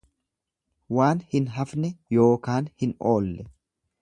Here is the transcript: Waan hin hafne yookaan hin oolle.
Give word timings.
Waan 0.99 1.21
hin 1.33 1.49
hafne 1.57 1.93
yookaan 2.17 2.75
hin 2.85 2.97
oolle. 3.13 3.49